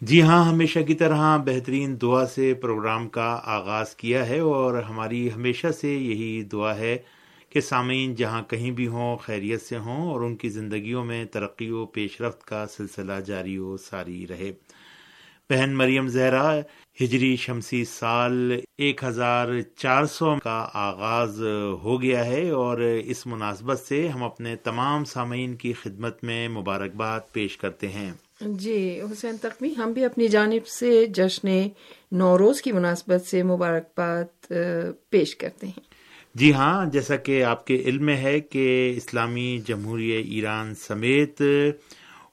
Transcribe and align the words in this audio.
جی 0.00 0.22
ہاں 0.22 0.44
ہمیشہ 0.44 0.78
کی 0.78 0.94
طرح 0.94 1.36
بہترین 1.36 2.00
دعا 2.00 2.26
سے 2.26 2.54
پروگرام 2.54 3.08
کا 3.08 3.40
آغاز 3.44 3.94
کیا 3.96 4.28
ہے 4.28 4.38
اور 4.38 4.82
ہماری 4.82 5.32
ہمیشہ 5.32 5.66
سے 5.80 5.88
یہی 5.88 6.42
دعا 6.42 6.76
ہے 6.76 6.98
کہ 7.50 7.60
سامعین، 7.60 8.14
جہاں 8.14 8.42
کہیں 8.42 8.70
بھی 8.70 8.86
ہوں، 8.86 9.16
خیریت 9.16 9.62
سے 9.62 9.78
ہوں 9.78 10.10
اور 10.12 10.20
ان 10.20 10.36
کی 10.36 10.48
زندگیوں 10.48 11.04
میں 11.04 11.24
ترقی 11.24 11.70
و 11.70 11.86
پیش 11.86 12.20
رفت 12.20 12.44
کا 12.44 12.66
سلسلہ 12.66 13.20
جاری 13.26 13.58
و 13.58 13.76
ساری 13.76 14.26
رہے۔ 14.26 14.52
بہن 15.50 15.76
مریم 15.76 16.08
زہرا، 16.08 16.58
ہجری 17.00 17.36
شمسی 17.36 17.84
سال 17.84 18.60
ایک 18.78 19.04
ہزار 19.04 19.48
چار 19.76 20.04
سو 20.04 20.34
کا 20.44 20.68
آغاز 20.74 21.42
ہو 21.82 22.02
گیا 22.02 22.24
ہے 22.24 22.50
اور 22.50 22.78
اس 23.04 23.26
مناسبت 23.26 23.78
سے 23.78 24.08
ہم 24.08 24.22
اپنے 24.22 24.56
تمام 24.56 25.04
سامعین 25.04 25.56
کی 25.56 25.72
خدمت 25.72 26.24
میں 26.24 26.48
مبارکباد 26.48 27.20
پیش 27.32 27.56
کرتے 27.56 27.88
ہیں۔ 27.88 28.12
جی 28.40 29.00
حسین 29.12 29.36
تقوی، 29.36 29.74
ہم 29.78 29.92
بھی 29.92 30.04
اپنی 30.04 30.28
جانب 30.28 30.66
سے 30.66 31.06
جشن 31.06 31.48
نوروز 32.12 32.62
کی 32.62 32.72
مناسبت 32.72 33.26
سے 33.26 33.42
مبارکباد 33.42 34.52
پیش 35.10 35.36
کرتے 35.36 35.66
ہیں۔ 35.66 35.80
جی 36.34 36.52
ہاں 36.52 36.86
جیسا 36.86 37.16
کہ 37.16 37.44
آپ 37.44 37.66
کے 37.66 37.82
علم 37.84 38.04
میں 38.04 38.16
ہے 38.16 38.40
کہ 38.40 38.92
اسلامی 38.96 39.58
جمہوریہ 39.66 40.18
ایران 40.18 40.74
سمیت 40.74 41.42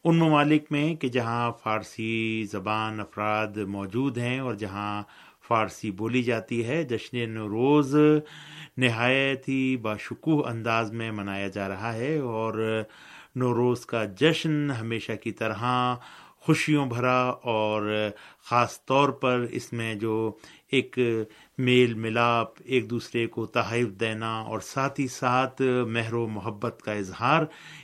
ان 0.04 0.18
ممالک 0.18 0.72
میں 0.72 0.96
کہ 0.96 1.08
جہاں 1.08 1.52
فارسی 1.64 2.44
زبان 2.44 3.00
افراد 3.00 3.58
موجود 3.58 4.18
ہیں 4.18 4.40
اور 4.40 4.54
جہاں 4.54 5.04
فارسی 5.48 5.92
بولی 5.92 6.24
جاتی 6.24 6.66
ہے، 6.66 6.84
جشن 6.84 7.30
نوروز 7.30 7.96
نہایت 8.78 9.50
ہی 9.50 9.78
باشکوہ 9.78 10.48
انداز 10.48 10.92
میں 10.92 11.12
منایا 11.12 11.48
جا 11.48 11.68
رہا 11.68 11.94
ہے 11.94 12.18
اور 12.18 12.84
نوروز 13.36 13.86
کا 13.86 14.06
جشن 14.06 14.72
ہمیشہ 14.72 15.12
کی 15.12 15.32
طرح 15.32 15.96
خوشیوں 16.40 16.86
بھرا 16.86 17.22
اور 17.44 18.10
خاص 18.46 18.86
طور 18.86 19.10
پر 19.10 19.46
اس 19.52 19.74
میں 19.74 19.96
جو 19.96 20.32
ایک 20.72 21.00
میل 21.58 21.94
ملاپ، 21.94 22.48
ایک 22.64 22.90
دوسرے 22.90 23.28
کو 23.28 23.46
تحائف 23.46 23.88
دینا 23.88 24.40
اور 24.40 24.60
ساتھ 24.60 25.00
ہی 25.00 25.08
ساتھ 25.08 25.62
مہر 25.88 26.14
و 26.14 26.28
محبت 26.28 26.82
کا 26.86 26.92
اظہار، 26.92 27.44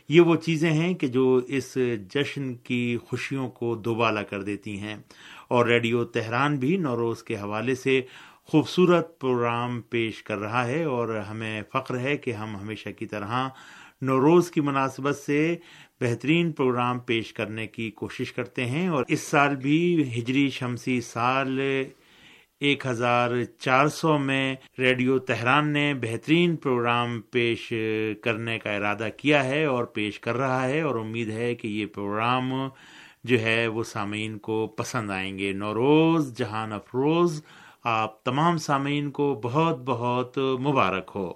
یہ 0.09 0.21
وہ 0.21 0.35
چیزیں 0.35 0.71
ہیں 0.71 0.93
کہ 0.93 1.07
جو 1.07 1.41
اس 1.47 1.77
جشن 2.09 2.55
کی 2.55 2.97
خوشیوں 3.07 3.49
کو 3.49 3.75
دوبالا 3.75 4.23
کر 4.23 4.43
دیتی 4.43 4.79
ہیں۔ 4.79 4.97
اور 5.47 5.65
ریڈیو 5.65 6.03
تہران 6.03 6.55
بھی 6.55 6.77
نوروز 6.77 7.23
کے 7.23 7.35
حوالے 7.35 7.75
سے 7.75 8.01
خوبصورت 8.45 9.19
پروگرام 9.19 9.81
پیش 9.81 10.23
کر 10.23 10.37
رہا 10.37 10.67
ہے 10.67 10.83
اور 10.83 11.15
ہمیں 11.29 11.61
فخر 11.73 11.99
ہے 11.99 12.17
کہ 12.17 12.31
ہم 12.31 12.55
ہمیشہ 12.55 12.89
کی 12.89 13.05
طرح 13.05 13.49
نوروز 14.01 14.51
کی 14.51 14.61
مناسبت 14.61 15.15
سے 15.15 15.55
بہترین 16.01 16.51
پروگرام 16.51 16.99
پیش 16.99 17.33
کرنے 17.33 17.67
کی 17.67 17.91
کوشش 17.91 18.33
کرتے 18.33 18.65
ہیں 18.65 18.87
اور 18.87 19.03
اس 19.07 19.19
سال 19.19 19.55
بھی 19.55 20.03
ہجری 20.17 20.49
شمسی 20.49 21.01
سال 21.01 21.59
ایک 22.59 22.85
ہزار 22.85 23.29
چار 23.59 23.87
سو 23.87 24.17
میں 24.17 24.55
ریڈیو 24.79 25.19
تہران 25.19 25.67
نے 25.67 25.93
بہترین 25.93 26.55
پروگرام 26.55 27.21
پیش 27.21 27.73
کرنے 28.21 28.59
کا 28.59 28.71
ارادہ 28.71 29.07
کیا 29.17 29.43
ہے 29.43 29.65
اور 29.65 29.83
پیش 29.83 30.19
کر 30.19 30.37
رہا 30.37 30.67
ہے 30.67 30.81
اور 30.81 30.95
امید 30.95 31.29
ہے 31.29 31.55
کہ 31.55 31.67
یہ 31.67 31.85
پروگرام 31.85 32.53
جو 33.23 33.41
ہے 33.41 33.67
وہ 33.67 33.83
سامعین 33.83 34.37
کو 34.37 34.67
پسند 34.67 35.09
آئیں 35.09 35.37
گے۔ 35.37 35.51
نوروز، 35.51 36.37
جہان 36.37 36.73
افروز، 36.73 37.41
آپ 37.83 38.23
تمام 38.23 38.57
سامعین 38.57 39.11
کو 39.11 39.39
بہت 39.43 39.81
بہت 39.85 40.37
مبارک 40.37 41.11
ہو۔ 41.15 41.33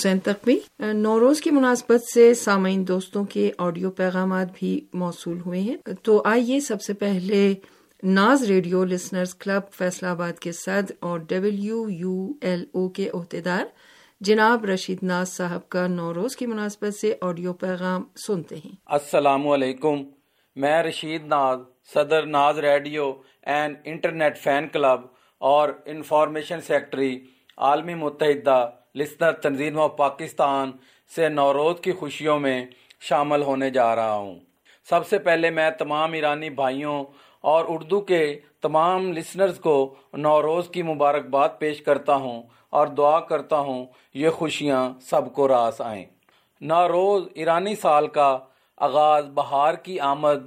حسین 0.00 0.18
تقوی 0.18 0.58
نوروز 0.78 1.40
کی 1.40 1.50
مناسبت 1.50 2.02
سے 2.14 2.34
سامعین 2.34 2.88
دوستوں 2.88 3.24
کے 3.24 3.50
آڈیو 3.58 3.90
پیغامات 3.90 4.46
بھی 4.54 4.86
موصول 4.92 5.40
ہوئے 5.46 5.60
ہیں۔ 5.60 5.76
تو 6.02 6.22
آئیے 6.24 6.60
سب 6.60 6.82
سے 6.82 6.92
پہلے 6.92 7.54
ناز 8.02 8.42
ریڈیو 8.42 8.84
لسنرز 8.84 9.34
کلب 9.34 9.72
فیصلہ 9.72 10.08
آباد 10.08 10.38
کے 10.38 10.52
صدر 10.52 10.92
اور 11.00 11.18
ڈبلو 11.18 11.90
یو 11.90 12.28
ایل 12.40 12.64
او 12.72 12.88
کے 12.88 13.10
عہدیدار 13.14 13.64
جناب 14.20 14.64
رشید 14.64 14.98
ناز 15.02 15.28
صاحب 15.28 15.68
کا 15.68 15.86
نوروز 15.86 16.36
کی 16.36 16.46
مناسبت 16.46 16.94
سے 16.94 17.14
آڈیو 17.20 17.52
پیغام 17.52 18.02
سنتے 18.26 18.56
ہیں۔ 18.56 18.72
السلام 18.86 19.48
علیکم۔ 19.48 19.96
میں 20.56 20.82
رشید 20.82 21.26
ناز، 21.26 21.58
صدر 21.94 22.26
Naz 22.26 22.58
radio 22.58 23.12
and 23.42 23.76
internet 23.84 24.38
fan 24.38 24.68
club 24.68 25.00
اور 25.38 25.68
انفارمیشن 25.84 26.60
سیکٹری 26.60 27.20
عالمی 27.56 27.94
متحدہ 27.94 28.70
لسنر 28.94 29.32
تنظیم 29.32 29.78
و 29.78 29.88
پاکستان 29.88 30.70
سے 31.16 31.28
نوروز 31.28 31.80
کی 31.80 31.92
خوشیوں 31.92 32.38
میں 32.38 32.66
شامل 33.00 33.42
ہونے 33.42 33.70
جا 33.70 33.96
رہا 33.96 34.14
ہوں۔ 34.14 34.38
سب 34.88 35.06
سے 35.06 35.18
پہلے 35.18 35.50
میں 35.50 35.70
تمام 35.70 36.12
ایرانی 36.12 36.50
بھائیوں 36.50 37.04
اور 37.40 37.64
اردو 37.68 38.00
کے 38.00 38.40
تمام 38.62 39.12
لسنرز 39.12 39.58
کو 39.58 39.94
نوروز 40.12 40.68
کی 40.68 40.82
مبارکباد 40.82 41.48
پیش 41.58 41.82
کرتا 41.82 42.14
ہوں 42.14 42.42
اور 42.70 42.86
دعا 42.86 43.20
کرتا 43.20 43.58
ہوں، 43.58 43.86
یہ 44.14 44.28
خوشیاں 44.28 45.00
سب 45.00 45.32
کو 45.32 45.48
راس 45.48 45.80
آئیں۔ 45.80 46.04
نوروز 46.60 47.28
ایرانی 47.34 47.74
سال 47.74 48.08
کا 48.08 48.38
آغاز 48.76 49.24
بہار 49.34 49.74
کی 49.74 50.00
آمد، 50.00 50.38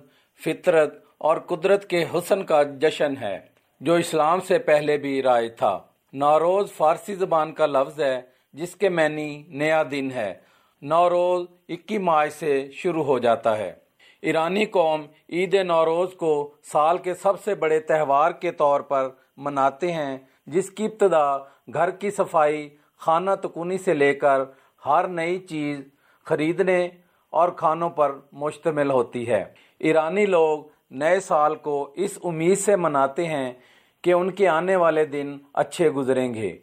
فطرت 0.45 1.03
اور 1.17 1.37
قدرت 1.37 1.89
کے 1.89 2.05
حسن 2.13 2.43
کا 2.43 2.63
جشن 2.63 3.13
ہے، 3.21 3.39
جو 3.81 3.93
اسلام 3.93 4.39
سے 4.39 4.59
پہلے 4.59 4.97
بھی 4.97 5.23
رائے 5.23 5.49
تھا۔ 5.49 5.79
نوروز 6.13 6.71
فارسی 6.71 7.15
زبان 7.15 7.53
کا 7.53 7.65
لفظ 7.65 8.01
ہے 8.01 8.32
جس 8.53 8.75
کے 8.75 8.89
معنی 8.89 9.43
نیا 9.47 9.83
دن 9.91 10.11
ہے۔ 10.11 10.33
نوروز 10.81 11.47
اکی 11.69 11.97
مارچ 11.97 12.33
سے 12.33 12.71
شروع 12.71 13.03
ہو 13.03 13.19
جاتا 13.19 13.57
ہے۔ 13.57 13.73
ایرانی 14.21 14.65
قوم 14.65 15.01
عید 15.29 15.53
نوروز 15.53 16.13
کو 16.13 16.53
سال 16.63 16.97
کے 16.97 17.13
سب 17.13 17.43
سے 17.43 17.55
بڑے 17.55 17.79
تہوار 17.79 18.31
کے 18.31 18.51
طور 18.51 18.81
پر 18.81 19.09
مناتے 19.37 19.91
ہیں، 19.91 20.17
جس 20.47 20.69
کی 20.69 20.85
ابتدا 20.85 21.37
گھر 21.73 21.91
کی 21.91 22.11
صفائی، 22.11 22.69
خانہ 22.97 23.31
تکونی 23.43 23.77
سے 23.77 23.93
لے 23.93 24.13
کر 24.13 24.41
ہر 24.85 25.07
نئی 25.07 25.39
چیز 25.39 25.79
خریدنے 26.23 26.89
اور 27.29 27.49
کھانوں 27.49 27.89
پر 27.89 28.11
مشتمل 28.31 28.91
ہوتی 28.91 29.27
ہے۔ 29.27 29.45
ایرانی 29.79 30.25
لوگ 30.25 30.63
نئے 30.91 31.19
سال 31.19 31.55
کو 31.55 31.93
اس 31.95 32.19
امید 32.23 32.57
سے 32.57 32.75
مناتے 32.75 33.25
ہیں 33.25 33.53
کہ 34.01 34.13
ان 34.13 34.31
کے 34.31 34.47
آنے 34.47 34.75
والے 34.75 35.05
دن 35.05 35.37
اچھے 35.53 35.89
گزریں 35.89 36.33
گے۔ 36.33 36.57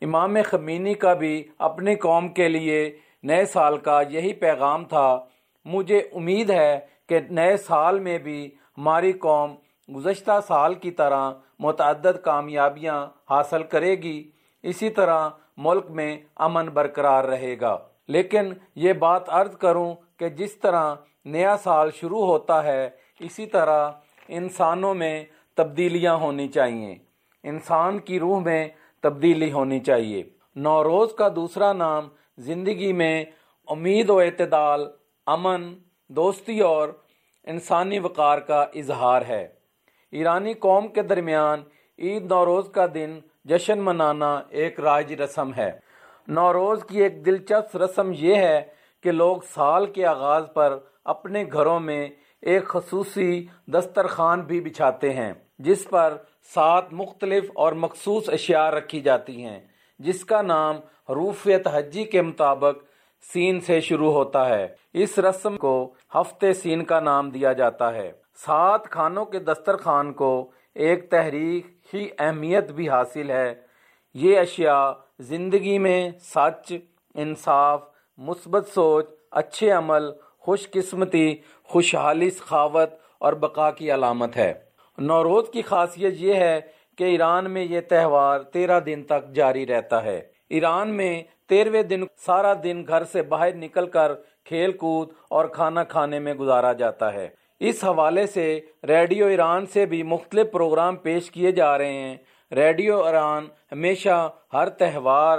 امام 0.00 0.36
خمینی 0.44 0.94
کا 0.94 1.14
بھی 1.14 1.44
اپنی 1.58 1.94
قوم 1.94 2.28
کے 2.28 2.48
لیے 2.48 2.98
نئے 3.22 3.44
سال 3.44 3.78
کا 3.78 4.00
یہی 4.10 4.32
پیغام 4.32 4.84
تھا۔ 4.84 5.24
مجھے 5.64 5.98
امید 5.98 6.50
ہے 6.50 6.80
کہ 7.08 7.18
نئے 7.30 7.56
سال 7.56 8.00
میں 8.00 8.18
بھی 8.18 8.50
ہماری 8.78 9.12
قوم 9.12 9.54
گزشتہ 9.96 10.40
سال 10.46 10.74
کی 10.74 10.90
طرح 10.90 11.30
متعدد 11.58 12.22
کامیابیاں 12.24 13.06
حاصل 13.30 13.62
کرے 13.62 13.94
گی۔ 13.94 14.30
اسی 14.62 14.90
طرح 14.90 15.28
ملک 15.56 15.90
میں 15.90 16.18
امن 16.36 16.66
برقرار 16.66 17.24
رہے 17.24 17.56
گا۔ 17.60 17.78
لیکن 18.08 18.52
یہ 18.74 18.92
بات 18.92 19.22
عرض 19.28 19.56
کروں 19.56 19.94
کہ 20.16 20.28
جس 20.28 20.56
طرح 20.56 20.94
نیا 21.24 21.56
سال 21.56 21.90
شروع 21.90 22.26
ہوتا 22.26 22.64
ہے، 22.64 22.90
اسی 23.20 23.46
طرح 23.46 23.90
انسانوں 24.28 24.94
میں 24.94 25.24
تبدیلیاں 25.56 26.16
ہونی 26.16 26.48
چاہیے 26.48 26.96
انسان 27.42 27.98
کی 27.98 28.20
روح 28.20 28.40
میں 28.40 28.68
تبدیلی 29.00 29.52
ہونی 29.52 29.80
چاہیے۔ 29.80 30.22
نوروز 30.56 31.12
کا 31.12 31.28
دوسرا 31.36 31.72
نام 31.72 32.08
زندگی 32.38 32.92
میں 32.92 33.24
امید 33.66 34.10
و 34.10 34.18
اعتدال، 34.18 34.90
امن، 35.26 35.74
دوستی 36.08 36.60
اور 36.60 36.88
انسانی 37.44 37.98
وقار 37.98 38.38
کا 38.38 38.66
اظہار 38.74 39.22
ہے۔ 39.28 39.48
ایرانی 40.10 40.54
قوم 40.54 40.88
کے 40.88 41.02
درمیان 41.02 41.62
عید 41.98 42.24
نوروز 42.24 42.68
کا 42.68 42.86
دن 42.94 43.18
جشن 43.44 43.78
منانا 43.78 44.42
ایک 44.48 44.80
راج 44.80 45.12
رسم 45.12 45.54
ہے۔ 45.54 45.72
نوروز 46.28 46.84
کی 46.84 47.02
ایک 47.02 47.26
دلچسپ 47.26 47.76
رسم 47.76 48.12
یہ 48.14 48.34
ہے 48.34 48.66
کہ 49.02 49.12
لوگ 49.12 49.36
سال 49.54 49.86
کے 49.86 50.06
آغاز 50.06 50.44
پر 50.54 50.78
اپنے 51.04 51.44
گھروں 51.52 51.80
میں 51.80 52.08
ایک 52.42 52.64
خصوصی 52.64 53.46
دسترخوان 53.66 54.40
بھی 54.40 54.60
بچھاتے 54.60 55.12
ہیں، 55.12 55.32
جس 55.58 55.88
پر 55.90 56.16
سات 56.54 56.92
مختلف 56.92 57.50
اور 57.54 57.72
مخصوص 57.72 58.28
اشیاء 58.28 58.70
رکھی 58.70 59.00
جاتی 59.00 59.44
ہیں، 59.44 59.60
جس 59.98 60.24
کا 60.24 60.42
نام 60.42 60.76
حروف 61.10 61.48
تہجی 61.64 62.04
کے 62.04 62.22
مطابق 62.22 62.84
سین 63.32 63.60
سے 63.60 63.80
شروع 63.80 64.12
ہوتا 64.12 64.48
ہے۔ 64.48 64.66
اس 64.92 65.18
رسم 65.18 65.56
کو 65.56 65.94
ہفتے 66.14 66.52
سین 66.52 66.84
کا 66.84 67.00
نام 67.00 67.30
دیا 67.30 67.52
جاتا 67.52 67.94
ہے۔ 67.94 68.12
سات 68.46 68.88
کھانوں 68.88 69.24
کے 69.24 69.38
دسترخوان 69.38 70.12
کو 70.12 70.50
ایک 70.74 71.10
تحریک 71.10 71.66
ہی 71.94 72.08
اہمیت 72.18 72.70
بھی 72.70 72.88
حاصل 72.88 73.30
ہے۔ 73.30 73.54
یہ 74.14 74.38
اشیاء 74.38 74.90
زندگی 75.20 75.78
میں 75.78 76.10
سچ، 76.20 76.72
انصاف، 77.14 77.82
مثبت 78.18 78.68
سوچ، 78.68 79.06
اچھے 79.30 79.70
عمل، 79.70 80.10
خوش 80.38 80.70
قسمتی 80.70 81.36
خوشحالی، 81.68 82.30
سخاوت 82.30 82.90
اور 83.18 83.32
بقا 83.32 83.70
کی 83.70 83.92
علامت 83.94 84.36
ہے۔ 84.36 84.54
نوروز 84.98 85.48
کی 85.48 85.62
خاصیت 85.62 86.14
یہ 86.16 86.34
ہے 86.34 86.60
کہ 86.98 87.04
ایران 87.04 87.50
میں 87.50 87.64
یہ 87.64 87.80
تہوار 87.80 88.40
تیرہ 88.40 88.80
دن 88.80 89.02
تک 89.02 89.34
جاری 89.34 89.66
رہتا 89.66 90.04
ہے۔ 90.04 90.20
ایران 90.48 90.88
میں 90.88 91.22
تیرہویں 91.48 91.82
دن 91.82 92.02
سارا 92.16 92.54
دن 92.64 92.84
گھر 92.88 93.04
سے 93.04 93.22
باہر 93.22 93.54
نکل 93.54 93.86
کر 93.86 94.12
کھیل 94.44 94.72
کود 94.72 95.08
اور 95.30 95.44
کھانا 95.44 95.84
کھانے 95.84 96.18
میں 96.18 96.34
گزارا 96.34 96.72
جاتا 96.72 97.14
ہے۔ 97.14 97.28
اس 97.60 97.84
حوالے 97.84 98.26
سے 98.26 98.60
ریڈیو 98.88 99.26
ایران 99.26 99.66
سے 99.66 99.86
بھی 99.86 100.02
مختلف 100.02 100.50
پروگرام 100.52 100.96
پیش 100.96 101.30
کیے 101.30 101.52
جا 101.52 101.78
رہے 101.78 101.92
ہیں۔ 101.92 102.16
ریڈیو 102.52 103.04
ایران 103.04 103.46
ہمیشہ 103.72 104.30
ہر 104.52 104.68
تہوار 104.68 105.38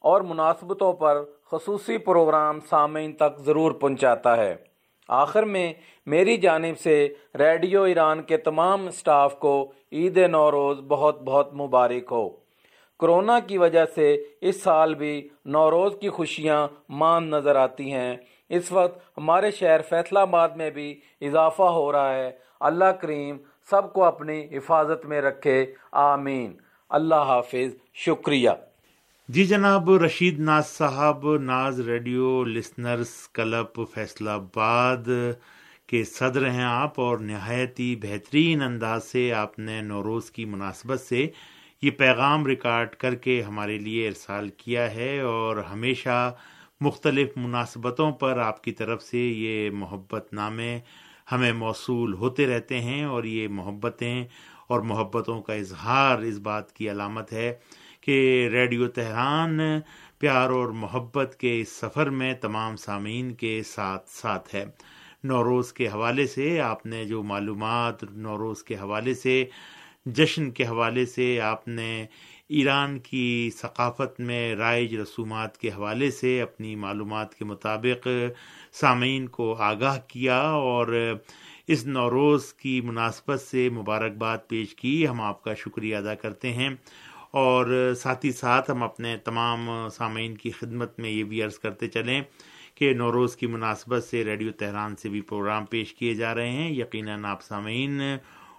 اور 0.00 0.20
مناسبتوں 0.20 0.92
پر 0.92 1.22
خصوصی 1.52 1.98
پروگرام 1.98 2.58
سامعین 2.60 3.12
تک 3.12 3.38
ضرور 3.38 3.72
پہنچاتا 3.72 4.36
ہے۔ 4.36 4.75
آخر 5.08 5.42
میں 5.42 5.72
میری 6.06 6.36
جانب 6.36 6.78
سے 6.78 7.08
ریڈیو 7.38 7.82
ایران 7.82 8.22
کے 8.22 8.36
تمام 8.36 8.90
سٹاف 8.90 9.38
کو 9.38 9.72
عید 9.92 10.16
نوروز 10.16 10.80
بہت 10.88 11.22
بہت 11.22 11.54
مبارک 11.54 12.08
ہو۔ 12.10 12.30
کرونا 13.00 13.40
کی 13.40 13.58
وجہ 13.58 13.84
سے 13.94 14.24
اس 14.40 14.62
سال 14.62 14.94
بھی 14.94 15.28
نوروز 15.44 15.92
کی 16.00 16.08
خوشیاں 16.08 16.68
مان 16.88 17.30
نظر 17.30 17.56
آتی 17.56 17.92
ہیں۔ 17.92 18.16
اس 18.48 18.72
وقت 18.72 19.18
ہمارے 19.18 19.50
شہر 19.50 19.80
فیصلہ 19.82 20.18
آباد 20.18 20.48
میں 20.48 20.70
بھی 20.70 21.00
اضافہ 21.20 21.62
ہو 21.62 21.92
رہا 21.92 22.14
ہے۔ 22.14 22.30
اللہ 22.60 22.84
کریم 22.84 23.36
سب 23.70 23.92
کو 23.92 24.04
اپنی 24.04 24.46
حفاظت 24.52 25.06
میں 25.06 25.20
رکھے۔ 25.20 25.66
آمین۔ 25.92 26.56
اللہ 26.90 27.14
حافظ۔ 27.14 27.76
شکریہ۔ 27.94 28.50
جی 29.28 29.44
جناب، 29.44 29.90
رشید 29.90 30.38
ناز 30.38 30.66
صاحب، 30.66 31.24
ناز 31.36 31.80
ریڈیو، 31.80 32.44
لسنرز 32.44 33.10
کلب، 33.28 33.78
فیصلہ 33.94 34.30
آباد 34.30 35.08
کے 35.86 36.02
صدر 36.04 36.48
ہیں 36.50 36.64
آپ 36.64 37.00
اور 37.00 37.18
نہایت 37.18 37.80
ہی 37.80 37.94
بہترین 37.96 38.62
انداز 38.62 39.04
سے 39.04 39.32
آپ 39.32 39.58
نے 39.58 39.80
نوروز 39.82 40.30
کی 40.30 40.44
مناسبت 40.44 41.00
سے 41.00 41.26
یہ 41.82 41.90
پیغام 41.90 42.46
ریکارڈ 42.46 42.94
کر 42.94 43.14
کے 43.14 43.40
ہمارے 43.42 43.78
لیے 43.78 44.06
ارسال 44.08 44.48
کیا 44.56 44.90
ہے 44.94 45.18
اور 45.20 45.56
ہمیشہ 45.70 46.32
مختلف 46.80 47.36
مناسبتوں 47.36 48.10
پر 48.12 48.38
آپ 48.38 48.62
کی 48.64 48.72
طرف 48.72 49.02
سے 49.02 49.18
یہ 49.18 49.70
محبت 49.70 50.32
نامے 50.32 50.78
ہمیں 51.32 51.52
موصول 51.52 52.14
ہوتے 52.14 52.46
رہتے 52.46 52.80
ہیں 52.80 53.04
اور 53.04 53.24
یہ 53.24 53.48
محبتیں 53.48 54.24
اور 54.66 54.80
محبتوں 54.82 55.40
کا 55.42 55.54
اظہار 55.54 56.18
اس 56.18 56.38
بات 56.38 56.72
کی 56.72 56.90
علامت 56.90 57.32
ہے 57.32 57.52
کہ 58.06 58.48
ریڈیو 58.52 58.88
تہران، 58.88 59.60
پیار 60.18 60.50
اور 60.50 60.68
محبت 60.68 61.36
کے 61.40 61.60
اس 61.60 61.68
سفر 61.68 62.10
میں 62.10 62.34
تمام 62.34 62.76
سامعین 62.76 63.34
کے 63.34 63.62
ساتھ 63.66 64.08
ساتھ 64.08 64.54
ہے۔ 64.54 64.64
نوروز 65.24 65.72
کے 65.72 65.88
حوالے 65.88 66.26
سے 66.26 66.60
آپ 66.60 66.86
نے 66.86 67.04
جو 67.04 67.22
معلومات 67.22 68.04
نوروز 68.04 68.64
کے 68.64 68.74
حوالے 68.74 69.14
سے، 69.14 69.44
جشن 70.06 70.50
کے 70.50 70.64
حوالے 70.64 71.06
سے 71.06 71.40
آپ 71.40 71.68
نے 71.68 72.06
ایران 72.48 72.98
کی 72.98 73.50
ثقافت 73.56 74.20
میں 74.20 74.54
رائج 74.54 74.94
رسومات 74.94 75.58
کے 75.58 75.68
حوالے 75.68 76.10
سے 76.10 76.42
اپنی 76.42 76.76
معلومات 76.76 77.34
کے 77.34 77.44
مطابق 77.44 78.08
سامعین 78.72 79.26
کو 79.26 79.54
آگاہ 79.54 79.98
کیا 80.08 80.40
اور 80.40 81.14
اس 81.66 81.86
نوروز 81.86 82.54
کی 82.54 82.80
مناسبت 82.80 83.40
سے 83.40 83.68
مبارکباد 83.68 84.38
پیش 84.48 84.74
کی۔ 84.74 85.08
ہم 85.08 85.20
آپ 85.20 85.42
کا 85.42 85.54
شکریہ 85.54 85.96
ادا 85.96 86.14
کرتے 86.14 86.52
ہیں۔ 86.52 86.68
اور 87.36 87.94
ساتھ 87.96 88.26
ہی 88.26 88.32
ساتھ 88.32 88.70
ہم 88.70 88.82
اپنے 88.82 89.16
تمام 89.16 89.70
سامعین 89.92 90.34
کی 90.34 90.50
خدمت 90.50 90.98
میں 90.98 91.10
یہ 91.10 91.24
بھی 91.24 91.42
عرض 91.42 91.58
کرتے 91.58 91.88
چلیں 91.88 92.22
کہ 92.74 92.94
نوروز 92.94 93.36
کی 93.36 93.46
مناسبت 93.46 94.04
سے 94.04 94.24
ریڈیو 94.24 94.52
تہران 94.52 94.96
سے 94.96 95.08
بھی 95.08 95.20
پروگرام 95.20 95.66
پیش 95.66 95.94
کیے 95.94 96.14
جا 96.14 96.34
رہے 96.34 96.50
ہیں۔ 96.50 96.70
یقیناً 96.70 97.24
آپ 97.24 97.42
سامعین 97.42 98.00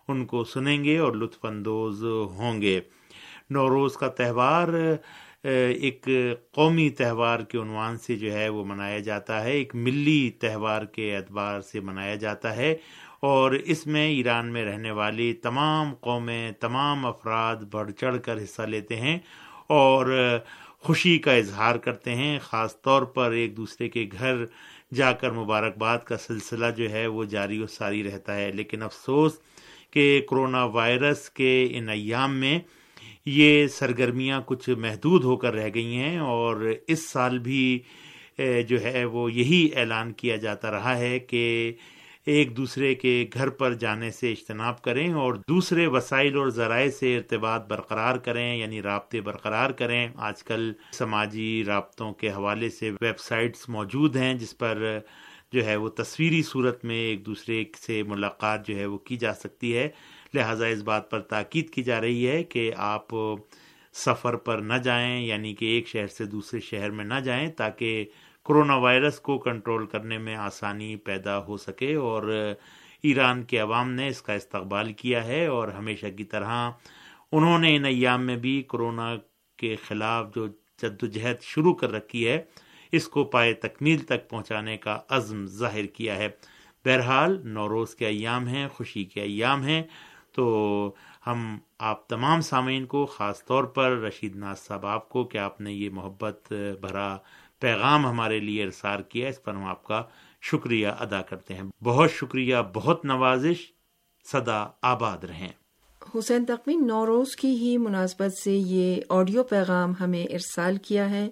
ان 0.07 0.25
کو 0.25 0.43
سنیں 0.43 0.83
گے 0.83 0.97
اور 0.97 1.13
لطف 1.13 1.45
اندوز 1.45 2.03
ہوں 2.03 2.61
گے۔ 2.61 2.79
نوروز 3.49 3.97
کا 3.97 4.07
تہوار 4.07 4.67
ایک 5.47 6.07
قومی 6.51 6.89
تہوار 6.89 7.39
کے 7.39 7.57
عنوان 7.57 7.97
سے 7.97 8.15
جو 8.15 8.33
ہے 8.33 8.49
وہ 8.49 8.65
منایا 8.65 8.99
جاتا 8.99 9.43
ہے، 9.43 9.51
ایک 9.51 9.75
ملی 9.75 10.29
تہوار 10.29 10.85
کے 10.85 11.15
اعتبار 11.17 11.61
سے 11.61 11.79
منایا 11.79 12.15
جاتا 12.15 12.55
ہے۔ 12.55 12.75
اور 13.19 13.51
اس 13.51 13.87
میں 13.87 14.07
ایران 14.09 14.47
میں 14.47 14.65
رہنے 14.65 14.91
والی 14.91 15.33
تمام 15.33 15.93
قومیں، 15.95 16.51
تمام 16.51 17.05
افراد 17.05 17.55
بڑھ 17.55 17.91
چڑھ 17.91 18.17
کر 18.25 18.43
حصہ 18.43 18.61
لیتے 18.61 18.95
ہیں 18.95 19.19
اور 19.67 20.05
خوشی 20.79 21.17
کا 21.17 21.33
اظہار 21.33 21.75
کرتے 21.75 22.15
ہیں۔ 22.15 22.39
خاص 22.39 22.81
طور 22.81 23.01
پر 23.01 23.31
ایک 23.31 23.57
دوسرے 23.57 23.89
کے 23.89 24.07
گھر 24.11 24.35
جا 24.93 25.11
کر 25.11 25.31
مبارکباد 25.31 25.99
کا 25.99 26.17
سلسلہ 26.17 26.65
جو 26.77 26.89
ہے 26.91 27.07
وہ 27.07 27.23
جاری 27.23 27.59
و 27.61 27.67
ساری 27.67 28.03
رہتا 28.03 28.35
ہے۔ 28.35 28.51
لیکن 28.51 28.81
افسوس 28.81 29.39
کہ 29.91 30.21
کرونا 30.29 30.63
وائرس 30.65 31.29
کے 31.29 31.67
ان 31.71 31.89
ایام 31.89 32.37
میں 32.37 32.59
یہ 33.29 33.67
سرگرمیاں 33.67 34.41
کچھ 34.45 34.69
محدود 34.69 35.23
ہو 35.23 35.37
کر 35.37 35.53
رہ 35.53 35.69
گئی 35.75 35.95
ہیں 35.95 36.19
اور 36.19 36.73
اس 36.87 37.09
سال 37.09 37.39
بھی 37.39 37.79
جو 38.37 38.81
ہے 38.81 39.05
وہ 39.05 39.31
یہی 39.31 39.69
اعلان 39.75 40.13
کیا 40.13 40.35
جاتا 40.35 40.71
رہا 40.71 40.97
ہے 40.97 41.19
کہ 41.19 41.73
ایک 42.25 42.57
دوسرے 42.57 42.95
کے 42.95 43.25
گھر 43.33 43.49
پر 43.49 43.73
جانے 43.73 44.11
سے 44.11 44.31
اجتناب 44.31 44.81
کریں 44.81 45.13
اور 45.13 45.33
دوسرے 45.33 45.87
وسائل 45.87 46.37
اور 46.37 46.49
ذرائع 46.49 46.89
سے 46.89 47.15
ارتباط 47.17 47.67
برقرار 47.67 48.17
کریں 48.17 48.55
یعنی 48.55 48.81
رابطے 48.81 49.21
برقرار 49.21 49.69
کریں۔ 49.69 50.07
آج 50.15 50.43
کل 50.43 50.71
سماجی 50.93 51.63
رابطوں 51.67 52.11
کے 52.13 52.29
حوالے 52.29 52.69
سے 52.69 52.91
ویب 53.01 53.19
سائٹس 53.19 53.69
موجود 53.69 54.15
ہیں 54.15 54.33
جس 54.33 54.57
پر، 54.57 54.99
جو 55.51 55.65
ہے 55.65 55.75
وہ 55.75 55.89
تصویری 55.89 56.41
صورت 56.43 56.85
میں 56.85 56.95
ایک 56.95 57.25
دوسرے 57.25 57.63
سے 57.87 58.03
ملاقات 58.03 58.67
جو 58.67 58.75
ہے 58.75 58.85
وہ 58.85 58.97
کی 58.97 59.17
جا 59.17 59.33
سکتی 59.33 59.77
ہے۔ 59.77 59.89
لہٰذا 60.33 60.65
اس 60.65 60.81
بات 60.83 61.11
پر 61.11 61.19
تاکید 61.19 61.69
کی 61.69 61.83
جا 61.83 62.01
رہی 62.01 62.27
ہے 62.27 62.43
کہ 62.43 62.71
آپ 62.77 63.07
سفر 63.93 64.35
پر 64.35 64.57
نہ 64.57 64.73
جائیں 64.73 65.25
یعنی 65.25 65.55
کہ 65.55 65.65
ایک 65.65 65.87
شہر 65.87 66.07
سے 66.07 66.25
دوسرے 66.25 66.59
شہر 66.59 66.89
میں 66.89 67.05
نہ 67.05 67.19
جائیں، 67.23 67.47
تاکہ 67.47 68.05
کرونا 68.45 68.75
وائرس 68.75 69.19
کو 69.19 69.37
کنٹرول 69.37 69.85
کرنے 69.85 70.17
میں 70.17 70.35
آسانی 70.35 70.95
پیدا 70.95 71.43
ہو 71.43 71.57
سکے۔ 71.57 71.95
اور 71.95 72.53
ایران 73.03 73.43
کے 73.43 73.57
عوام 73.57 73.91
نے 73.91 74.07
اس 74.07 74.21
کا 74.21 74.33
استقبال 74.33 74.93
کیا 74.93 75.25
ہے 75.25 75.45
اور 75.45 75.67
ہمیشہ 75.67 76.05
کی 76.17 76.23
طرح 76.23 76.71
انہوں 77.31 77.59
نے 77.59 77.75
ان 77.75 77.85
ایام 77.85 78.25
میں 78.25 78.35
بھی 78.35 78.63
کرونا 78.69 79.15
کے 79.57 79.75
خلاف 79.87 80.35
جو 80.35 80.47
جدوجہد 80.81 81.41
شروع 81.41 81.73
کر 81.73 81.91
رکھی 81.91 82.27
ہے، 82.27 82.41
اس 82.91 83.07
کو 83.07 83.23
پائے 83.23 83.53
تکمیل 83.53 83.97
تک 83.97 84.29
پہنچانے 84.29 84.77
کا 84.77 84.99
عزم 85.09 85.45
ظاہر 85.45 85.85
کیا 85.85 86.15
ہے۔ 86.15 86.27
بہرحال 86.85 87.41
نوروز 87.43 87.95
کے 87.95 88.05
ایام 88.05 88.47
ہیں، 88.47 88.67
خوشی 88.67 89.03
کے 89.03 89.21
ایام 89.21 89.63
ہیں۔ 89.63 89.83
تو 90.37 90.91
ہم 91.27 91.57
آپ 91.79 92.07
تمام 92.07 92.41
سامعین 92.41 92.85
کو، 92.85 93.05
خاص 93.05 93.45
طور 93.45 93.63
پر 93.63 93.91
رشید 93.91 94.35
ناز 94.35 94.59
صاحب 94.59 94.85
آپ 94.85 95.09
کو، 95.09 95.23
کہ 95.23 95.37
آپ 95.37 95.61
نے 95.61 95.73
یہ 95.73 95.89
محبت 95.89 96.53
بھرا 96.81 97.17
پیغام 97.59 98.05
ہمارے 98.05 98.39
لیے 98.39 98.63
ارسار 98.63 98.99
کیا، 98.99 99.29
اس 99.29 99.43
پر 99.43 99.53
ہم 99.53 99.63
آپ 99.63 99.83
کا 99.83 100.03
شکریہ 100.41 100.87
ادا 100.87 101.21
کرتے 101.21 101.53
ہیں۔ 101.53 101.63
بہت 101.83 102.11
شکریہ، 102.11 102.55
بہت 102.73 103.05
نوازش 103.05 103.71
سدا 104.31 104.67
آباد 104.81 105.23
رہیں۔ 105.23 105.49
حسین 106.15 106.45
تقوی 106.45 106.75
نوروز 106.75 107.35
کی 107.35 107.47
ہی 107.47 107.77
مناسبت 107.77 108.33
سے 108.43 108.51
یہ 108.51 109.01
آڈیو 109.09 109.43
پیغام 109.43 109.93
ہمیں 109.99 110.23
ارسال 110.23 110.77
کیا 110.77 111.09
ہے۔ 111.09 111.29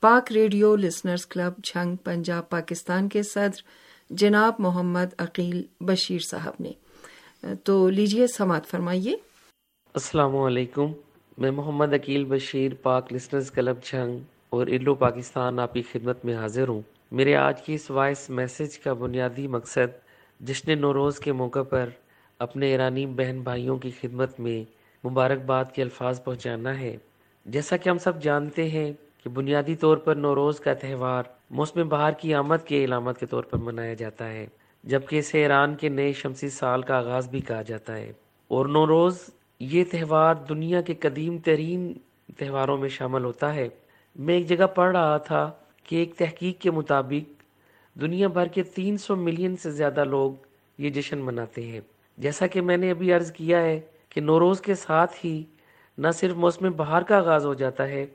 Pak 0.00 0.32
radio 0.32 0.76
listeners 0.76 1.26
club, 1.26 1.64
Jhang 1.64 1.96
Punjab, 1.96 2.50
Pakistan 2.50 3.08
کے 3.08 3.22
صدر 3.22 3.62
جناب 4.10 4.54
محمد 4.58 5.14
عقیل 5.18 5.62
بشیر 5.80 6.18
صاحب 6.30 6.52
نے۔ 6.60 6.72
تو 7.64 7.90
لیجیے 7.90 8.26
سماعت 8.26 8.66
فرمائیے۔ 8.66 9.12
السلام 9.94 10.36
علیکم۔ 10.36 10.92
میں 11.38 11.50
محمد 11.50 11.94
عقیل 11.94 12.24
بشیر، 12.24 12.72
پاک 12.82 13.12
لسنرز 13.12 13.50
کلب 13.50 13.76
جھنگ 13.84 14.18
اور 14.50 14.66
الو 14.66 14.94
پاکستان 14.94 15.58
آپ 15.58 15.74
کی 15.74 15.82
خدمت 15.82 16.24
میں 16.24 16.34
حاضر 16.34 16.68
ہوں۔ 16.68 16.80
میرے 17.12 17.36
آج 17.36 17.62
کی 17.62 17.74
اس 17.74 17.90
وائس 17.90 18.30
میسج 18.30 18.78
کا 18.78 18.92
بنیادی 18.92 19.46
مقصد 19.46 20.06
جشن 20.40 20.80
نوروز 20.80 21.18
کے 21.18 21.32
موقع 21.32 21.62
پر 21.62 21.88
اپنے 22.38 22.66
ایرانی 22.66 23.06
بہن 23.06 23.40
بھائیوں 23.40 23.76
کی 23.76 23.90
خدمت 24.00 24.40
میں 24.40 24.64
مبارکباد 25.06 25.64
کے 25.74 25.82
الفاظ 25.82 26.24
پہنچانا 26.24 26.80
ہے۔ 26.80 26.96
جیسا 27.46 27.76
کہ 27.76 27.88
ہم 27.88 27.98
سب 27.98 28.22
جانتے 28.22 28.68
ہیں 28.68 28.92
کہ 29.24 29.30
بنیادی 29.30 29.76
طور 29.76 29.96
پر 29.96 30.14
نوروز 30.14 30.60
کا 30.60 30.74
تہوار 30.74 31.22
موسم 31.50 31.88
بہار 31.88 32.12
کی 32.12 32.34
آمد 32.34 32.66
کے 32.66 32.84
علامت 32.84 33.20
کے 33.20 33.26
طور 33.26 33.44
پر 33.44 33.58
منایا 33.58 33.94
جاتا 33.94 34.30
ہے۔ 34.30 34.46
جبکہ 34.84 35.18
اسے 35.18 35.42
ایران 35.42 35.74
کے 35.74 35.88
نئے 35.88 36.12
شمسی 36.12 36.48
سال 36.48 36.82
کا 36.82 36.96
آغاز 36.96 37.28
بھی 37.28 37.40
کہا 37.40 37.62
جاتا 37.62 37.96
ہے۔ 37.96 38.12
اور 38.48 38.66
نوروز 38.66 39.18
یہ 39.60 39.84
تہوار 39.90 40.34
دنیا 40.34 40.80
کے 40.80 40.94
قدیم 40.94 41.38
ترین 41.38 41.92
تہواروں 42.38 42.78
میں 42.78 42.88
شامل 42.88 43.24
ہوتا 43.24 43.54
ہے۔ 43.54 43.68
میں 44.16 44.34
ایک 44.34 44.46
جگہ 44.46 44.66
پڑھ 44.66 44.96
رہا 44.96 45.16
تھا 45.16 45.50
کہ 45.84 45.96
ایک 45.96 46.14
تحقیق 46.14 46.60
کے 46.60 46.70
مطابق 46.70 47.42
دنیا 48.00 48.28
بھر 48.28 48.46
کے 48.46 48.62
تین 48.62 48.96
سو 48.96 49.16
ملین 49.16 49.56
سے 49.56 49.70
زیادہ 49.70 50.04
لوگ 50.04 50.32
یہ 50.78 50.90
جشن 50.90 51.18
مناتے 51.18 51.62
ہیں۔ 51.62 51.80
جیسا 52.18 52.46
کہ 52.46 52.60
میں 52.60 52.76
نے 52.76 52.90
ابھی 52.90 53.12
عرض 53.12 53.32
کیا 53.32 53.60
ہے 53.60 53.80
کہ 54.08 54.20
نوروز 54.20 54.60
کے 54.60 54.74
ساتھ 54.74 55.26
ہی 55.26 55.42
نہ 55.98 56.08
صرف 56.14 56.36
موسم 56.36 56.70
بہار 56.70 57.02
کا 57.02 57.16
آغاز 57.16 57.46
ہو 57.46 57.54
جاتا 57.54 57.88
ہے، 57.88 58.06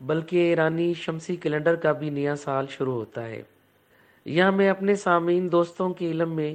بلکہ 0.00 0.36
ایرانی 0.36 0.94
شمسی 0.94 1.36
کیلنڈر 1.36 1.74
کا 1.74 1.92
بھی 1.92 2.10
نیا 2.10 2.36
سال 2.36 2.66
شروع 2.70 2.94
ہوتا 2.94 3.26
ہے۔ 3.26 3.42
یہاں 4.28 4.52
میں 4.52 4.68
اپنے 4.70 4.94
سامعین 4.94 5.52
دوستوں 5.52 5.90
کے 5.90 6.10
علم 6.10 6.36
میں 6.36 6.54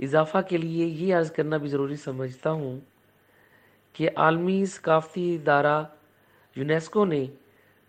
اضافہ 0.00 0.38
کے 0.48 0.56
لیے 0.56 0.86
یہ 0.86 1.14
عرض 1.14 1.30
کرنا 1.30 1.56
بھی 1.56 1.68
ضروری 1.68 1.96
سمجھتا 1.96 2.50
ہوں 2.50 2.78
کہ 3.92 4.08
عالمی 4.16 4.64
ثقافتی 4.64 5.34
ادارہ 5.34 5.82
یونیسکو 6.56 7.04
نے 7.04 7.24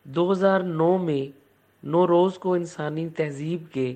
دو 0.03 0.31
ہزار 0.31 0.59
نو 0.59 0.97
میں 0.97 1.25
نو 1.83 2.07
روز 2.07 2.37
کو 2.37 2.53
انسانی 2.53 3.09
تہذیب 3.09 3.63
کے 3.73 3.95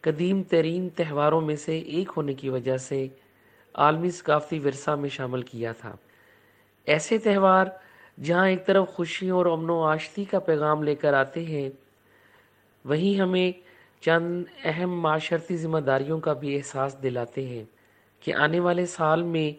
قدیم 0.00 0.42
ترین 0.42 0.88
تہواروں 0.88 1.40
میں 1.40 1.56
سے 1.56 1.78
ایک 1.78 2.12
ہونے 2.16 2.34
کی 2.34 2.48
وجہ 2.48 2.76
سے 2.76 3.06
عالمی 3.74 4.10
ثقافتی 4.10 4.58
ورثہ 4.58 4.90
میں 4.90 5.08
شامل 5.08 5.42
کیا 5.42 5.72
تھا۔ 5.72 5.96
ایسے 6.86 7.18
تہوار 7.18 7.66
جہاں 8.22 8.48
ایک 8.48 8.66
طرف 8.66 8.88
خوشیوں 8.88 9.36
اور 9.36 9.46
امن 9.46 9.70
و 9.70 9.82
آشتی 9.82 10.24
کا 10.24 10.38
پیغام 10.38 10.82
لے 10.82 10.94
کر 10.94 11.14
آتے 11.14 11.44
ہیں، 11.44 11.68
وہیں 12.84 13.20
ہمیں 13.20 13.52
چند 14.00 14.44
اہم 14.64 15.00
معاشرتی 15.00 15.56
ذمہ 15.56 15.78
داریوں 15.78 16.20
کا 16.20 16.32
بھی 16.32 16.56
احساس 16.56 16.96
دلاتے 17.02 17.46
ہیں 17.46 17.64
کہ 18.20 18.34
آنے 18.34 18.60
والے 18.60 18.86
سال 18.86 19.22
میں 19.22 19.50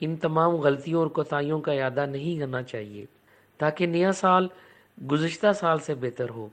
ان 0.00 0.16
تمام 0.16 0.54
غلطیوں 0.54 1.00
اور 1.00 1.06
کوتاہیوں 1.06 1.60
کا 1.60 1.72
اعادہ 1.72 2.06
نہیں 2.06 2.38
کرنا 2.38 2.62
چاہیے، 2.62 3.04
تاکہ 3.58 3.86
نیا 3.86 4.12
سال 4.12 4.46
گزشتہ 5.10 5.52
سال 5.52 5.78
سے 5.78 5.94
بہتر 5.94 6.30
ہو۔ 6.30 6.48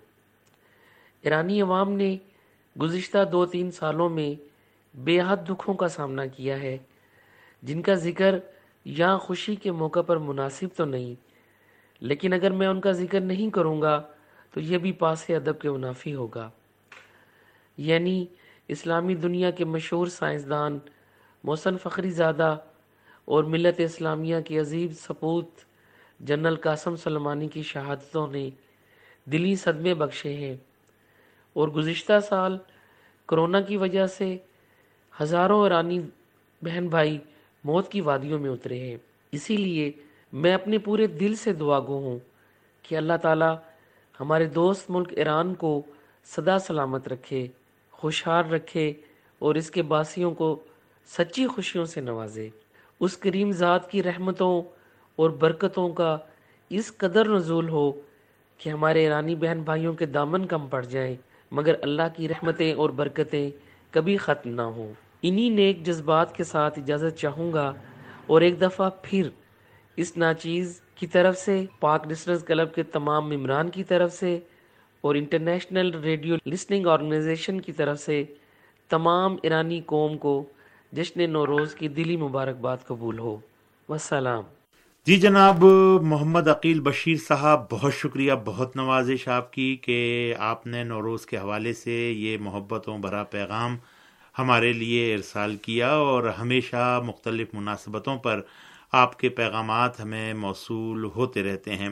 ایرانی 1.22 1.62
عوام 1.62 1.92
نے 1.92 2.18
گزشتہ 2.82 3.24
دو 3.32 3.46
تین 3.46 3.72
سالوں 3.72 4.10
میں 4.10 4.34
بے 4.98 5.20
حد 5.28 5.38
دکھوں 5.50 5.74
کا 5.74 5.88
سامنا 5.88 6.26
کیا 6.26 6.60
ہے، 6.62 6.78
جن 7.64 7.82
کا 7.82 7.94
ذکر 7.94 8.36
یہاں 8.86 9.18
خوشی 9.18 9.56
کے 9.56 9.72
موقع 9.72 10.02
پر 10.02 10.18
مناسب 10.18 10.68
تو 10.76 10.86
نہیں، 10.86 11.16
لیکن 12.00 12.34
اگر 12.34 12.52
میں 12.52 12.68
ان 12.68 12.82
کا 12.82 12.92
ذکر 12.92 13.20
نہیں 13.20 13.50
کروں 13.50 13.82
گا 13.82 14.02
تو 14.52 14.60
یہ 14.60 14.78
بھی 14.78 14.92
پاس 14.92 15.30
ادب 15.30 15.60
کے 15.60 15.72
منافی 15.72 16.16
ہوگا۔ 16.16 16.50
یعنی 17.78 18.26
اسلامی 18.68 19.16
دنیا 19.16 19.52
کے 19.52 19.66
مشہور 19.66 20.08
سائنسدان 20.08 20.80
محسن 21.44 21.78
فخری 21.78 22.10
زادہ 22.10 22.58
اور 23.26 23.44
ملت 23.44 23.80
اسلامیہ 23.80 24.40
کی 24.40 24.60
عظیب 24.60 24.92
سپوت 24.92 25.50
جنرل 26.20 26.56
قاسم 26.56 26.96
سلمانی 26.96 27.48
کی 27.48 27.62
شہادتوں 27.62 28.28
نے 28.28 28.50
دلی 29.26 29.56
صدمے 29.56 29.94
بخشے 29.94 30.34
ہیں۔ 30.34 30.58
اور 31.54 31.68
گزشتہ 31.68 32.20
سال 32.20 32.58
کرونا 33.28 33.62
کی 33.62 33.78
وجہ 33.78 34.06
سے 34.06 34.38
ہزاروں 35.22 35.64
ایرانی 35.64 36.00
بہن 36.62 36.88
بھائی 36.88 37.18
موت 37.64 37.92
کی 37.92 38.02
وادیوں 38.02 38.40
میں 38.40 38.50
اترے 38.50 38.80
ہیں۔ 38.80 38.98
اسی 39.32 39.58
لیے 39.58 39.92
میں 40.34 40.54
اپنے 40.54 40.78
پورے 40.78 41.08
دل 41.08 41.36
سے 41.36 41.54
دعا 41.54 41.80
گو 41.80 41.98
ہوں 41.98 42.20
کہ 42.82 42.96
اللہ 42.96 43.14
تعالی 43.22 43.56
ہمارے 44.20 44.46
دوست 44.46 44.90
ملک 44.90 45.14
ایران 45.16 45.56
کو 45.56 45.82
صدا 46.24 46.60
سلامت 46.60 47.08
رکھے۔ 47.08 47.48
خوشحال 47.98 48.50
رکھے 48.50 48.94
اور 49.40 49.56
اس 49.56 49.72
کے 49.72 49.82
باسیوں 49.82 50.32
کو 50.32 50.64
سچی 51.08 51.48
خوشیوں 51.48 51.86
سے 51.86 52.02
نوازے۔ 52.02 52.50
اس 53.00 53.18
کریم 53.18 53.52
ذات 53.52 53.92
کی 53.92 54.04
رحمتوں 54.04 54.62
اور 55.16 55.30
برکتوں 55.30 55.90
کا 55.90 56.18
اس 56.70 56.98
قدر 56.98 57.30
نزول 57.30 57.70
ہو 57.70 57.92
کہ 58.58 58.70
ہمارے 58.70 59.04
ایرانی 59.04 59.36
بہن 59.36 59.62
بھائیوں 59.62 59.94
کے 59.94 60.06
دامن 60.06 60.46
کم 60.46 60.68
پڑ 60.68 60.86
جائیں، 60.86 61.16
مگر 61.52 61.76
اللہ 61.82 62.08
کی 62.16 62.28
رحمتیں 62.28 62.74
اور 62.74 62.90
برکتیں 62.90 63.50
کبھی 63.92 64.18
ختم 64.18 64.50
نہ 64.50 64.62
ہوں۔ 64.62 64.94
انہی 65.22 65.50
نیک 65.50 65.84
جذبات 65.86 66.36
کے 66.36 66.44
ساتھ 66.44 66.80
اجازت 66.80 67.18
چاہوں 67.18 67.54
گا 67.54 67.72
اور 68.28 68.42
ایک 68.42 68.62
دفعہ 68.62 68.90
پھر 69.02 69.30
اس 69.96 70.18
ناچیز 70.18 70.82
کی 70.96 71.08
طرف 71.08 71.38
سے، 71.38 71.66
پاک 71.80 72.08
لسنرز 72.08 72.44
کلب 72.44 72.74
کے 72.74 72.84
تمام 72.84 73.30
ممبران 73.30 73.70
کی 73.70 73.84
طرف 73.84 74.14
سے 74.14 74.40
اور 75.02 75.16
انٹرنیشنل 75.16 76.00
ریڈیو 76.00 76.36
لسننگ 76.46 76.88
آرگنائزیشن 76.88 77.62
کی 77.62 77.72
طرف 77.72 78.00
سے 78.00 78.24
تمام 78.90 79.36
ایرانی 79.44 79.82
قوم 79.86 80.18
کو 80.18 80.46
جشن 80.92 81.30
نوروز 81.32 81.76
کی 81.76 81.88
دلی 81.88 82.18
مبارکباد 82.18 82.78
قبول 82.88 83.20
ہو۔ 83.20 83.38
وسلام۔ 83.90 84.44
جی 85.06 85.18
جناب، 85.18 85.64
محمد 86.02 86.48
عقیل 86.48 86.80
بشیر 86.80 87.16
صاحب، 87.28 87.72
بہت 87.72 87.94
شکریہ، 87.94 88.34
بہت 88.46 88.76
نوازش 88.76 89.28
آپ 89.28 89.54
کی 89.54 89.76
کہ 89.76 90.34
آپ 90.38 90.68
نے 90.68 90.84
نوروز 90.84 91.26
کے 91.26 91.38
حوالے 91.38 91.74
سے 91.74 92.12
یہ 92.12 92.38
محبتوں 92.38 92.98
بھرا 92.98 93.24
پیغام 93.24 93.78
ہمارے 94.40 94.74
لیے 94.74 95.14
ارسال 95.14 95.56
کیا 95.56 95.90
اور 95.90 96.24
ہمیشہ 96.24 97.02
مختلف 97.06 97.48
مناسبتوں 97.54 98.18
پر 98.18 98.42
آپ 98.92 99.20
کے 99.20 99.30
پیغامات 99.30 100.00
ہمیں 100.00 100.34
موصول 100.34 101.04
ہوتے 101.04 101.44
رہتے 101.44 101.76
ہیں۔ 101.76 101.90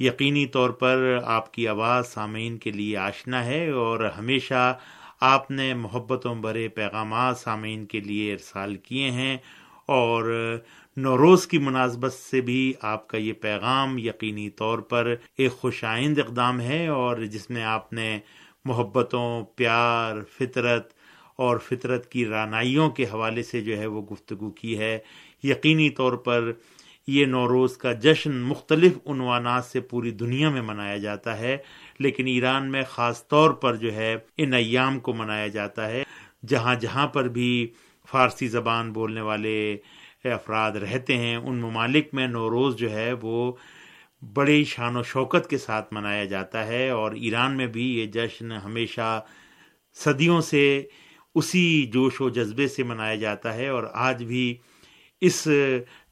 یقینی 0.00 0.46
طور 0.46 0.70
پر 0.70 1.18
آپ 1.24 1.52
کی 1.54 1.68
آواز 1.68 2.08
سامعین 2.08 2.58
کے 2.58 2.70
لیے 2.70 2.96
آشنا 2.96 3.44
ہے 3.44 3.70
اور 3.70 4.10
ہمیشہ 4.18 4.78
آپ 5.20 5.50
نے 5.50 5.74
محبتوں 5.74 6.34
برے 6.34 6.68
پیغامات 6.68 7.38
سامعین 7.38 7.86
کے 7.86 8.00
لیے 8.00 8.32
ارسال 8.32 8.76
کیے 8.76 9.10
ہیں 9.10 9.36
اور 9.86 10.24
نوروز 10.96 11.46
کی 11.46 11.58
مناسبت 11.58 12.12
سے 12.12 12.40
بھی 12.40 12.72
آپ 12.80 13.08
کا 13.08 13.18
یہ 13.18 13.32
پیغام 13.32 13.98
یقینی 13.98 14.50
طور 14.50 14.78
پر 14.78 15.14
ایک 15.38 15.52
خوش 15.52 15.84
آئند 15.84 16.18
اقدام 16.18 16.60
ہے 16.60 16.86
اور 16.86 17.16
جس 17.16 17.50
میں 17.50 17.62
آپ 17.62 17.92
نے 17.92 18.18
محبتوں، 18.64 19.44
پیار، 19.56 20.16
فطرت 20.38 20.92
اور 21.36 21.58
فطرت 21.58 22.10
کی 22.10 22.26
رانائیوں 22.26 22.90
کے 22.90 23.04
حوالے 23.04 23.42
سے 23.42 23.60
جو 23.60 23.78
ہے 23.78 23.86
وہ 23.86 24.02
گفتگو 24.02 24.50
کی 24.50 24.78
ہے۔ 24.78 24.98
یقینی 25.42 25.90
طور 25.90 26.12
پر 26.12 26.52
یہ 27.10 27.26
نوروز 27.26 27.76
کا 27.76 27.92
جشن 28.02 28.40
مختلف 28.42 28.98
عنوانات 29.06 29.64
سے 29.64 29.80
پوری 29.90 30.10
دنیا 30.20 30.50
میں 30.50 30.62
منایا 30.62 30.96
جاتا 30.98 31.38
ہے، 31.38 31.56
لیکن 31.98 32.26
ایران 32.26 32.70
میں 32.72 32.82
خاص 32.90 33.26
طور 33.28 33.50
پر 33.62 33.76
جو 33.76 33.94
ہے، 33.94 34.14
ان 34.36 34.54
ایام 34.54 34.98
کو 35.00 35.12
منایا 35.14 35.46
جاتا 35.48 35.88
ہے، 35.88 36.02
جہاں 36.48 36.74
جہاں 36.80 37.06
پر 37.06 37.28
بھی 37.28 37.50
فارسی 38.08 38.48
زبان 38.48 38.92
بولنے 38.92 39.20
والے 39.20 39.76
افراد 40.24 40.76
رہتے 40.76 41.16
ہیں، 41.16 41.36
ان 41.36 41.56
ممالک 41.58 42.14
میں 42.14 42.26
نوروز 42.28 42.76
جو 42.76 42.90
ہے 42.90 43.12
وہ 43.22 43.52
بڑی 44.22 44.64
شان 44.68 44.96
و 44.96 45.02
شوکت 45.02 45.48
کے 45.50 45.58
ساتھ 45.58 45.92
منایا 45.94 46.24
جاتا 46.32 46.66
ہے، 46.66 46.88
اور 46.90 47.12
ایران 47.12 47.56
میں 47.56 47.66
بھی 47.66 47.86
یہ 47.98 48.06
جشن 48.12 48.52
ہمیشہ 48.64 49.20
صدیوں 49.96 50.40
سے 50.40 50.64
اسی 51.34 51.64
جوش 51.92 52.20
و 52.20 52.28
جذبے 52.30 52.66
سے 52.68 52.82
منایا 52.82 53.14
جاتا 53.16 53.54
ہے، 53.54 53.68
اور 53.68 53.84
آج 54.08 54.22
بھی 54.24 54.44
اس 55.20 55.48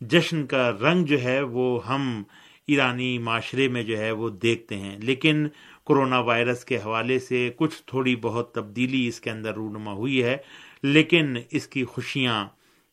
جشن 0.00 0.47
کا 0.47 0.71
رنگ 0.71 1.05
جو 1.05 1.23
ہے 1.23 1.41
وہ 1.41 1.87
ہم 1.87 2.23
ایرانی 2.67 3.19
معاشرے 3.19 3.69
میں 3.69 3.83
جو 3.83 3.99
ہے 3.99 4.11
وہ 4.11 4.29
دیکھتے 4.29 4.77
ہیں۔ 4.77 4.99
لیکن 4.99 5.49
کرونا 5.87 6.19
وائرس 6.19 6.65
کے 6.65 6.77
حوالے 6.77 7.19
سے 7.19 7.50
کچھ 7.57 7.83
تھوڑی 7.87 8.17
بہت 8.17 8.55
تبدیلی 8.55 9.09
اس 9.09 9.21
کے 9.21 9.31
اندر 9.31 9.55
رونما 9.55 9.93
ہوئی 9.93 10.23
ہے، 10.23 10.37
لیکن 10.83 11.37
اس 11.50 11.67
کی 11.67 11.85
خوشیاں، 11.85 12.47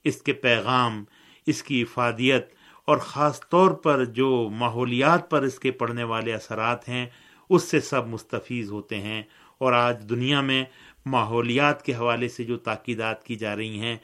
اس 0.04 0.22
کے 0.22 0.34
پیغام، 0.34 1.04
اس 1.46 1.64
کی 1.64 1.82
افادیت 1.82 2.46
اور 2.86 2.98
خاص 2.98 3.40
طور 3.50 3.72
پر 3.72 4.06
جو 4.06 4.50
ماحولیات 4.52 5.30
پر 5.30 5.42
اس 5.42 5.60
کے 5.60 5.72
پڑنے 5.72 6.04
والے 6.04 6.34
اثرات 6.34 6.90
ہیں، 6.90 7.06
اس 7.50 7.64
سے 7.64 7.80
سب 7.80 8.08
مستفیض 8.08 8.72
ہوتے 8.72 9.00
ہیں۔ 9.00 9.24
اور 9.58 9.74
آج 9.74 10.10
دنیا 10.10 10.42
میں 10.42 10.64
ماحولیات 11.06 11.86
کے 11.86 11.94
حوالے 11.94 12.28
سے 12.28 12.44
جو 12.44 12.58
تاکیدات 12.58 13.24
کی 13.24 13.36
جا 13.36 13.56
رہی 13.56 13.80
ہیں 13.80 13.98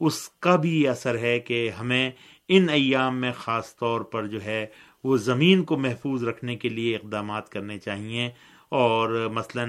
اس 0.00 0.28
کا 0.40 0.56
بھی 0.56 0.86
اثر 0.88 1.18
ہے 1.18 1.38
کہ 1.40 1.70
ہمیں 1.70 2.10
ان 2.48 2.68
ایام 2.68 3.20
میں 3.20 3.32
خاص 3.32 3.74
طور 3.76 4.00
پر 4.00 4.26
جو 4.26 4.42
ہے 4.44 4.66
وہ 5.04 5.16
زمین 5.16 5.62
کو 5.64 5.76
محفوظ 5.76 6.24
رکھنے 6.24 6.56
کے 6.56 6.68
لیے 6.68 6.96
اقدامات 6.96 7.48
کرنے 7.48 7.78
چاہیے 7.78 8.30
اور 8.72 9.28
مثلا 9.32 9.64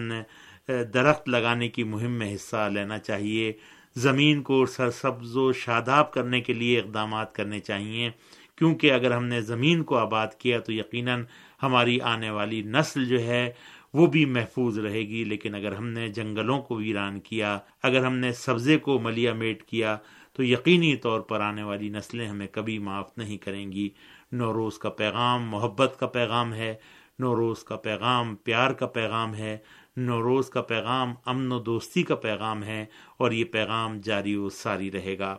درخت 0.94 1.30
لگانے 1.30 1.68
کی 1.68 1.84
مہم 1.84 2.12
میں 2.12 2.34
حصہ 2.36 2.70
لینا 2.74 2.98
چاہیے، 3.00 3.52
زمین 3.96 4.42
کو 4.42 4.66
سرسبز 4.66 5.38
و 5.38 5.52
شاداب 5.54 6.12
کرنے 6.14 6.42
کے 6.42 6.54
لیے 6.54 6.80
اقدامات 6.80 7.34
کرنے 7.36 7.60
چاہیے، 7.60 8.10
کیونکہ 8.56 8.92
اگر 8.92 9.12
ہم 9.12 9.26
نے 9.26 9.42
زمین 9.42 9.84
کو 9.84 9.98
آباد 9.98 10.28
کیا 10.38 10.60
تو 10.60 10.72
یقیناً 10.74 11.24
ہماری 11.64 12.00
آنے 12.02 12.30
والی 12.30 12.62
نسل 12.62 13.06
جو 13.06 13.20
ہے 13.20 13.50
وہ 13.98 14.06
بھی 14.08 14.24
محفوظ 14.26 14.78
رہے 14.80 15.02
گی، 15.02 15.24
لیکن 15.24 15.56
اگر 15.56 15.72
ہم 15.72 15.88
نے 15.88 16.08
جنگلوں 16.10 16.62
کو 16.62 16.76
ویران 16.76 17.20
کیا، 17.20 17.58
اگر 17.84 18.06
ہم 18.06 18.16
نے 18.16 18.32
سبزے 18.36 18.78
کو 18.78 18.98
ملیا 19.00 19.34
میٹ 19.34 19.64
کیا، 19.64 19.98
تو 20.34 20.44
یقینی 20.44 20.96
طور 20.96 21.20
پر 21.20 21.42
آنے 21.42 21.64
والی 21.64 21.90
نسلیں 21.90 22.28
ہمیں 22.28 22.48
کبھی 22.52 22.78
معاف 22.80 23.18
نہیں 23.18 23.38
کریں 23.38 23.72
گی۔ 23.72 23.90
نوروز 24.32 24.78
کا 24.78 24.90
پیغام 24.92 25.48
محبت 25.50 26.00
کا 26.00 26.08
پیغام 26.08 26.54
ہے 26.54 26.74
نوروز 27.20 27.64
کا 27.64 27.76
پیغام 27.78 28.36
پیار 28.36 28.72
کا 28.72 28.88
پیغام 28.88 29.34
ہے 29.36 29.58
نوروز 29.98 30.50
کا 30.50 30.62
پیغام 30.62 31.14
امن 31.26 31.52
و 31.52 31.60
دوستی 31.60 32.04
کا 32.04 32.16
پیغام 32.16 32.64
ہے، 32.64 32.86
اور 33.18 33.32
یہ 33.32 33.46
پیغام 33.52 34.00
جاری 34.04 34.36
و 34.36 34.50
ساری 34.50 34.92
رہے 34.92 35.18
گا۔ 35.20 35.36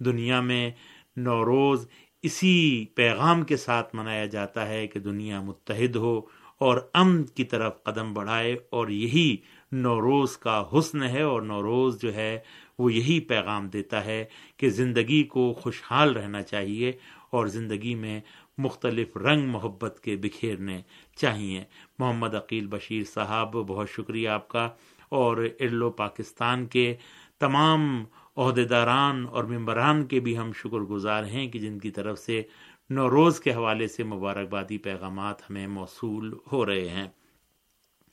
دنیا 0.00 0.40
میں 0.40 0.70
نوروز 1.16 1.86
اسی 2.22 2.84
پیغام 2.94 3.42
کے 3.42 3.56
ساتھ 3.56 3.94
منایا 3.96 4.26
جاتا 4.26 4.68
ہے 4.68 4.86
کہ 4.86 5.00
دنیا 5.00 5.40
متحد 5.42 5.96
ہو 5.96 6.20
اور 6.58 6.78
امن 6.92 7.24
کی 7.24 7.44
طرف 7.44 7.82
قدم 7.82 8.14
بڑھائے 8.14 8.56
اور 8.70 8.88
یہی 8.88 9.36
نوروز 9.72 10.36
کا 10.36 10.64
حسن 10.78 11.02
ہے 11.02 11.22
اور 11.22 11.42
نوروز 11.42 12.02
جو 12.02 12.14
ہے 12.14 12.38
وہ 12.78 12.92
یہی 12.92 13.20
پیغام 13.20 13.68
دیتا 13.68 14.04
ہے 14.04 14.24
کہ 14.56 14.68
زندگی 14.68 15.22
کو 15.22 15.52
خوشحال 15.52 16.16
رہنا 16.16 16.42
چاہیے 16.42 16.92
اور 17.30 17.46
زندگی 17.46 17.94
میں 17.94 18.20
مختلف 18.58 19.16
رنگ 19.16 19.48
محبت 19.48 20.00
کے 20.00 20.16
بکھیرنے 20.16 20.82
چاہیے۔ 21.16 21.64
محمد 21.98 22.34
عقیل 22.34 22.66
بشیر 22.66 23.04
صاحب، 23.04 23.52
بہت 23.52 23.90
شکریہ 23.90 24.28
آپ 24.28 24.48
کا۔ 24.48 24.68
اور 25.08 25.36
ارلو 25.60 25.90
پاکستان 25.90 26.66
کے 26.66 26.94
تمام 27.38 28.04
عہدیداران 28.36 29.26
اور 29.30 29.44
ممبران 29.44 30.06
کے 30.06 30.20
بھی 30.20 30.38
ہم 30.38 30.52
شکر 30.52 30.78
گزار 30.78 31.24
ہیں 31.24 31.46
کہ 31.46 31.58
جن 31.58 31.78
کی 31.78 31.90
طرف 31.90 32.18
سے 32.18 32.42
نوروز 32.90 33.40
کے 33.40 33.52
حوالے 33.52 33.88
سے 33.88 34.04
مبارکبادی 34.04 34.78
پیغامات 34.78 35.50
ہمیں 35.50 35.66
موصول 35.66 36.34
ہو 36.52 36.66
رہے 36.66 36.88
ہیں۔ 36.88 37.08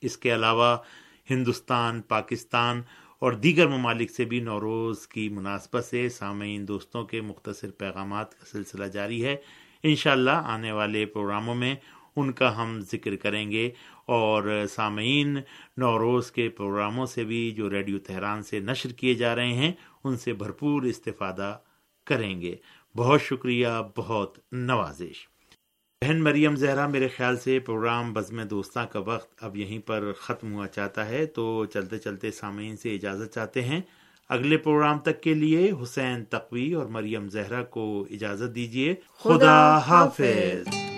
اس 0.01 0.18
کے 0.18 0.34
علاوہ 0.34 0.77
ہندوستان، 1.30 2.01
پاکستان 2.01 2.82
اور 3.20 3.32
دیگر 3.32 3.68
ممالک 3.68 4.12
سے 4.12 4.25
بھی 4.25 4.39
نوروز 4.39 5.08
کی 5.08 5.30
مناسبت 5.30 5.86
سے 5.86 6.10
سامعین 6.10 6.68
دوستوں 6.68 7.03
کے 7.03 7.22
مختصر 7.22 7.72
پیغامات 7.72 8.39
کا 8.39 8.46
سلسلہ 8.46 8.86
جاری 8.86 9.25
ہے۔ 9.25 9.36
انشاءاللہ 9.84 10.42
آنے 10.46 10.72
والے 10.72 11.06
پروگراموں 11.06 11.56
میں 11.56 11.75
ان 12.15 12.32
کا 12.32 12.63
ہم 12.63 12.80
ذکر 12.80 13.15
کریں 13.15 13.51
گے 13.51 13.72
اور 14.06 14.63
سامعین 14.70 15.38
نوروز 15.77 16.32
کے 16.32 16.50
پروگراموں 16.50 17.06
سے 17.06 17.24
بھی 17.24 17.51
جو 17.51 17.70
ریڈیو 17.70 18.00
تہران 18.00 18.44
سے 18.44 18.60
نشر 18.60 18.92
کیے 18.92 19.13
جا 19.13 19.36
رہے 19.36 19.53
ہیں، 19.53 19.72
ان 20.03 20.18
سے 20.18 20.34
بھرپور 20.34 20.84
استفادہ 20.84 21.58
کریں 22.06 22.42
گے۔ 22.42 22.56
بہت 22.96 23.22
شکریہ، 23.22 23.68
بہت 23.98 24.38
نوازش۔ 24.52 25.28
بہن 26.02 26.24
مریم 26.24 26.56
زہرا، 26.56 26.88
میرے 26.88 27.08
خیال 27.08 27.38
سے 27.38 27.60
پروگرام 27.60 28.14
بزم 28.14 28.44
دوستاں 28.44 28.86
کا 28.92 29.00
وقت 29.00 29.44
اب 29.44 29.58
یہیں 29.58 29.80
پر 29.80 30.12
ختم 30.18 30.54
ہوا 30.54 30.68
چاہتا 30.68 31.10
ہے، 31.10 31.26
تو 31.26 31.66
چلتے 31.66 31.98
چلتے 31.98 32.32
سامعین 32.32 32.78
سے 32.78 32.96
اجازت 32.96 33.34
چاہتے 33.34 33.62
ہیں۔ 33.62 33.82
اگلے 34.30 34.58
پروگرام 34.58 35.00
تک 35.00 35.22
کے 35.22 35.34
لیے 35.34 35.72
حسین 35.84 36.26
تقوی 36.26 36.74
اور 36.74 36.86
مریم 36.86 37.30
زہرا 37.30 37.64
کو 37.64 38.08
اجازت 38.10 38.56
دیجیے 38.56 38.96
خدا 39.20 39.78
حافظ۔ 39.78 40.93